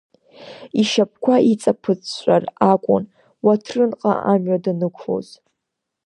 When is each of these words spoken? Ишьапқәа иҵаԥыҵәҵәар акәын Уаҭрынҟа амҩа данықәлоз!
Ишьапқәа 0.81 1.35
иҵаԥыҵәҵәар 1.51 2.43
акәын 2.71 3.03
Уаҭрынҟа 3.45 4.11
амҩа 4.31 4.57
данықәлоз! 4.63 5.27